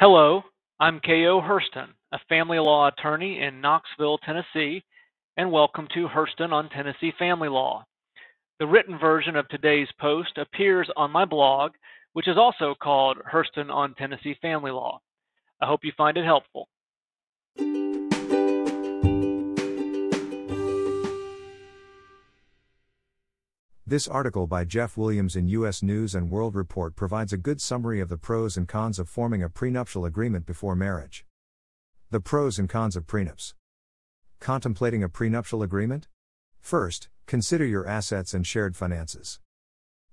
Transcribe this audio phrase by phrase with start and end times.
[0.00, 0.42] Hello,
[0.80, 1.42] I'm K.O.
[1.42, 4.82] Herston, a family law attorney in Knoxville, Tennessee,
[5.36, 7.84] and welcome to Herston on Tennessee Family Law.
[8.60, 11.72] The written version of today's post appears on my blog,
[12.14, 15.02] which is also called Herston on Tennessee Family Law.
[15.60, 16.66] I hope you find it helpful.
[23.90, 25.82] This article by Geoff Williams in U.S.
[25.82, 29.42] News and World Report provides a good summary of the pros and cons of forming
[29.42, 31.26] a prenuptial agreement before marriage.
[32.10, 33.54] The pros and cons of prenups.
[34.38, 36.06] Contemplating a prenuptial agreement?
[36.60, 39.40] First, consider your assets and shared finances.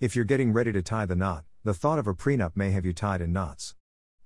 [0.00, 2.84] If you're getting ready to tie the knot, the thought of a prenup may have
[2.84, 3.74] you tied in knots.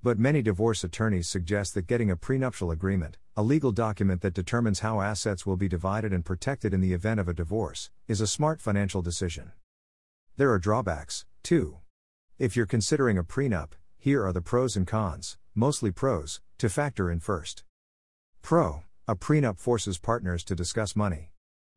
[0.02, 4.80] But many divorce attorneys suggest that getting a prenuptial agreement, a legal document that determines
[4.80, 8.26] how assets will be divided and protected in the event of a divorce, is a
[8.26, 9.52] smart financial decision.
[10.38, 11.76] There are drawbacks, too.
[12.38, 17.10] If you're considering a prenup, here are the pros and cons, mostly pros, to factor
[17.10, 17.62] in first.
[18.40, 21.32] Pro A prenup forces partners to discuss money.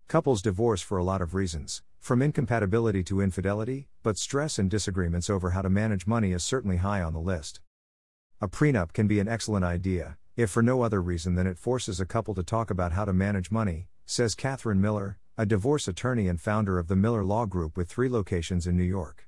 [0.08, 5.30] Couples divorce for a lot of reasons, from incompatibility to infidelity, but stress and disagreements
[5.30, 7.60] over how to manage money is certainly high on the list.
[8.40, 12.00] A prenup can be an excellent idea, if for no other reason than it forces
[12.00, 16.30] a couple to talk about how to manage money, says Catherine Miller, a divorce attorney
[16.30, 19.28] and founder of the Miller Law Group with three locations in New York.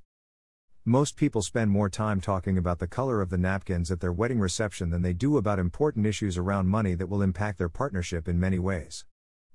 [0.85, 4.39] Most people spend more time talking about the color of the napkins at their wedding
[4.39, 8.39] reception than they do about important issues around money that will impact their partnership in
[8.39, 9.03] many ways.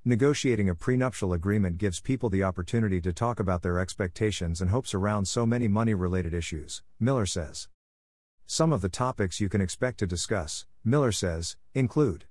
[0.05, 4.93] Negotiating a prenuptial agreement gives people the opportunity to talk about their expectations and hopes
[4.93, 7.67] around so many money related issues, Miller says.
[8.49, 12.27] Some of the topics you can expect to discuss, Miller says, include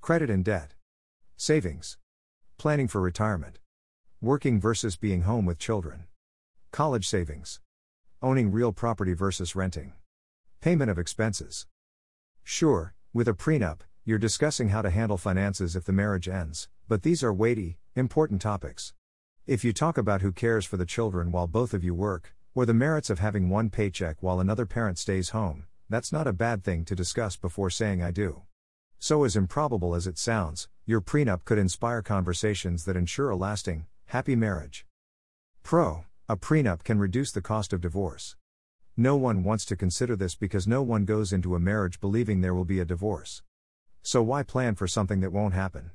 [0.00, 0.74] credit and debt,
[1.36, 1.98] savings,
[2.56, 3.58] planning for retirement,
[4.20, 6.04] working versus being home with children,
[6.70, 7.60] college savings,
[8.22, 9.94] owning real property versus renting,
[10.60, 11.66] payment of expenses.
[12.44, 17.02] Sure, with a prenup, you're discussing how to handle finances if the marriage ends, but
[17.02, 18.92] these are weighty, important topics.
[19.48, 22.64] If you talk about who cares for the children while both of you work, or
[22.64, 26.62] the merits of having one paycheck while another parent stays home, that's not a bad
[26.62, 28.42] thing to discuss before saying I do.
[28.98, 33.86] So, as improbable as it sounds, your prenup could inspire conversations that ensure a lasting,
[34.06, 34.86] happy marriage.
[35.62, 38.36] Pro A prenup can reduce the cost of divorce.
[38.96, 42.54] No one wants to consider this because no one goes into a marriage believing there
[42.54, 43.42] will be a divorce.
[44.02, 45.90] So, why plan for something that won't happen?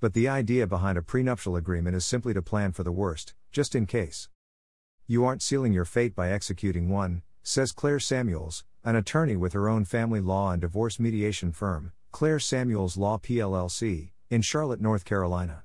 [0.00, 3.74] But the idea behind a prenuptial agreement is simply to plan for the worst, just
[3.74, 4.28] in case.
[5.10, 9.68] You aren't sealing your fate by executing one, says Claire Samuels, an attorney with her
[9.68, 15.64] own family law and divorce mediation firm, Claire Samuels Law PLLC, in Charlotte, North Carolina.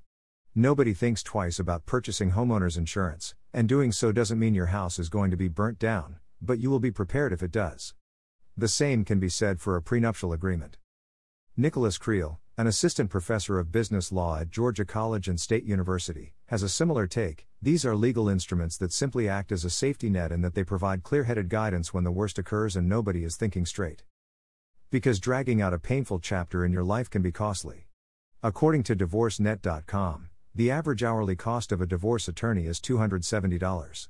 [0.55, 5.09] Nobody thinks twice about purchasing homeowners insurance, and doing so doesn't mean your house is
[5.09, 7.94] going to be burnt down, but you will be prepared if it does.
[8.57, 10.78] The same can be said for a prenuptial agreement.
[11.55, 16.63] Nicholas Creel, an assistant professor of business law at Georgia College and State University, has
[16.63, 17.47] a similar take.
[17.61, 21.03] These are legal instruments that simply act as a safety net and that they provide
[21.03, 24.03] clear headed guidance when the worst occurs and nobody is thinking straight.
[24.89, 27.88] Because dragging out a painful chapter in your life can be costly.
[28.41, 34.07] According to DivorceNet.com, the average hourly cost of a divorce attorney is $270.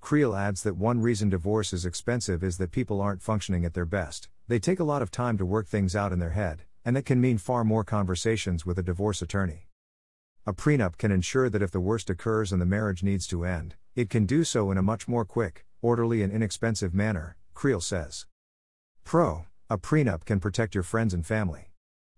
[0.00, 3.84] Creel adds that one reason divorce is expensive is that people aren't functioning at their
[3.84, 6.96] best, they take a lot of time to work things out in their head, and
[6.96, 9.68] that can mean far more conversations with a divorce attorney.
[10.46, 13.74] A prenup can ensure that if the worst occurs and the marriage needs to end,
[13.94, 18.24] it can do so in a much more quick, orderly, and inexpensive manner, Creel says.
[19.04, 21.72] Pro A prenup can protect your friends and family.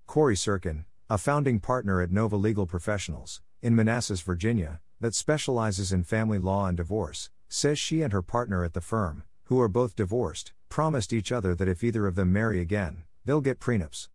[0.07, 6.05] Corey Serkin, a founding partner at Nova Legal Professionals, in Manassas, Virginia, that specializes in
[6.05, 9.97] family law and divorce, says she and her partner at the firm, who are both
[9.97, 14.07] divorced, promised each other that if either of them marry again, they'll get prenups.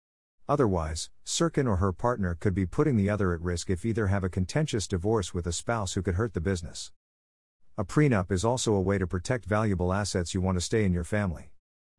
[0.48, 4.24] Otherwise, Serkin or her partner could be putting the other at risk if either have
[4.24, 6.92] a contentious divorce with a spouse who could hurt the business.
[7.78, 10.94] A prenup is also a way to protect valuable assets you want to stay in
[10.94, 11.52] your family.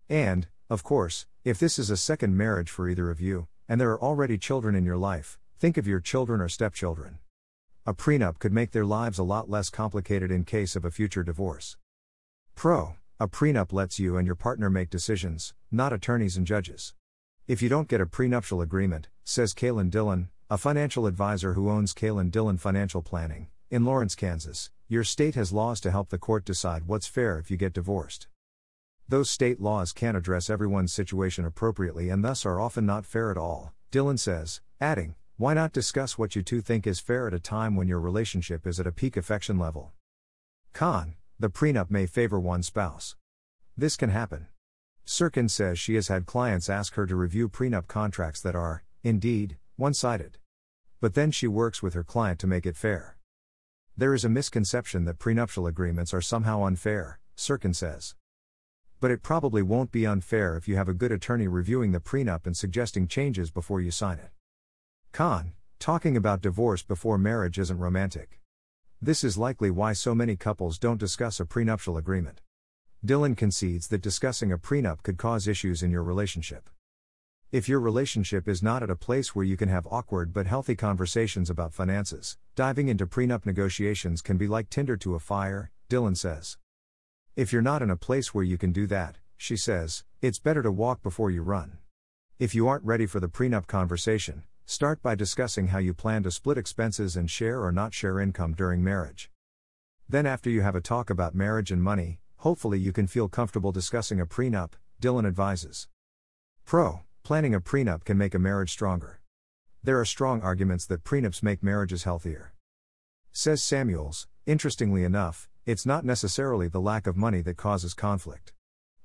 [0.08, 3.91] And, of course, if this is a second marriage for either of you, and there
[3.91, 7.18] are already children in your life, think of your children or stepchildren.
[7.84, 11.24] A prenup could make their lives a lot less complicated in case of a future
[11.24, 11.76] divorce.
[12.54, 16.94] Pro A prenup lets you and your partner make decisions, not attorneys and judges.
[17.48, 21.95] If you don't get a prenuptial agreement, says Kaylin Dillon, a financial advisor who owns
[21.95, 26.45] Kaylin Dillon Financial Planning, in Lawrence, Kansas, your state has laws to help the court
[26.45, 28.27] decide what's fair if you get divorced.
[29.09, 33.39] Those state laws can't address everyone's situation appropriately and thus are often not fair at
[33.39, 37.39] all, Dillon says, adding, Why not discuss what you two think is fair at a
[37.39, 39.93] time when your relationship is at a peak affection level?
[40.72, 43.15] Con, the prenup may favor one spouse.
[43.77, 44.48] This can happen.
[45.06, 49.56] Sirkin says she has had clients ask her to review prenup contracts that are, indeed,
[49.76, 50.38] one sided.
[51.00, 53.16] But then she works with her client to make it fair.
[53.97, 58.16] There is a misconception that prenuptial agreements are somehow unfair, Sirkin says.
[58.98, 62.44] But it probably won't be unfair if you have a good attorney reviewing the prenup
[62.44, 64.30] and suggesting changes before you sign it.
[65.12, 68.41] Con, talking about divorce before marriage isn't romantic.
[69.00, 72.41] This is likely why so many couples don't discuss a prenuptial agreement.
[73.06, 76.68] Dillon concedes that discussing a prenup could cause issues in your relationship.
[77.53, 80.74] If your relationship is not at a place where you can have awkward but healthy
[80.74, 86.16] conversations about finances, diving into prenup negotiations can be like tinder to a fire, Dillon
[86.16, 86.58] says.
[87.36, 90.64] If you're not in a place where you can do that, she says, it's better
[90.64, 91.78] to walk before you run.
[92.41, 96.32] If you aren't ready for the prenup conversation, start by discussing how you plan to
[96.32, 99.30] split expenses and share or not share income during marriage.
[100.09, 103.72] Then, after you have a talk about marriage and money, Hopefully, you can feel comfortable
[103.72, 105.89] discussing a prenup, Dillon advises.
[106.65, 109.21] Pro Planning a prenup can make a marriage stronger.
[109.83, 112.54] There are strong arguments that prenups make marriages healthier.
[113.33, 118.53] Says Samuels, interestingly enough, it's not necessarily the lack of money that causes conflict.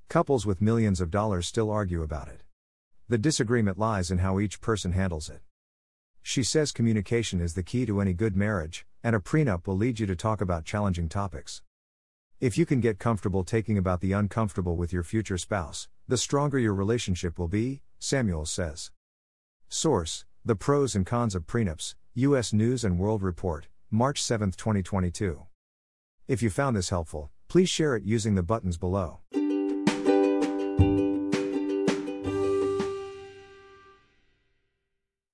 [0.07, 2.43] Couples with millions of dollars still argue about it.
[3.09, 5.41] The disagreement lies in how each person handles it.
[6.21, 9.99] She says communication is the key to any good marriage, and a prenup will lead
[9.99, 11.63] you to talk about challenging topics.
[12.41, 16.57] If you can get comfortable taking about the uncomfortable with your future spouse, the stronger
[16.57, 18.89] your relationship will be, Samuel says.
[19.69, 22.51] Source The Pros and Cons of Prenups, U.S.
[22.51, 25.43] News and World Report, March 7, 2022.
[26.27, 29.19] If you found this helpful, please share it using the buttons below.